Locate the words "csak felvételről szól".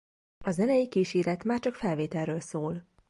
1.59-2.85